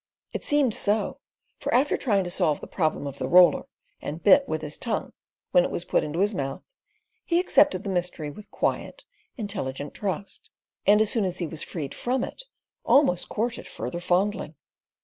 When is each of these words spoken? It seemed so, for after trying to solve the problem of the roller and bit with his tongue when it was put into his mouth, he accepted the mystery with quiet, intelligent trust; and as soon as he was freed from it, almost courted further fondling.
It 0.33 0.43
seemed 0.43 0.73
so, 0.73 1.19
for 1.59 1.71
after 1.75 1.95
trying 1.95 2.23
to 2.23 2.31
solve 2.31 2.59
the 2.59 2.65
problem 2.65 3.05
of 3.05 3.19
the 3.19 3.27
roller 3.27 3.67
and 4.01 4.23
bit 4.23 4.47
with 4.49 4.63
his 4.63 4.79
tongue 4.79 5.13
when 5.51 5.63
it 5.63 5.69
was 5.69 5.85
put 5.85 6.03
into 6.03 6.21
his 6.21 6.33
mouth, 6.33 6.63
he 7.23 7.39
accepted 7.39 7.83
the 7.83 7.89
mystery 7.91 8.31
with 8.31 8.49
quiet, 8.49 9.05
intelligent 9.37 9.93
trust; 9.93 10.49
and 10.87 11.01
as 11.03 11.11
soon 11.11 11.23
as 11.23 11.37
he 11.37 11.45
was 11.45 11.61
freed 11.61 11.93
from 11.93 12.23
it, 12.23 12.41
almost 12.83 13.29
courted 13.29 13.67
further 13.67 13.99
fondling. 13.99 14.55